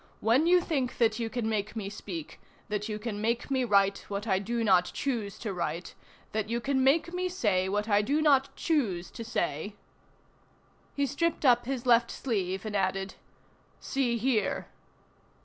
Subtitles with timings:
[0.19, 3.99] When you think that you can make me speak, that you can make me write
[4.07, 5.93] what I do not choose to write,
[6.31, 9.75] that you can make me say what I do not choose to say—"
[10.95, 13.13] He stripped up his left sleeve, and added:—
[13.79, 14.69] "See here."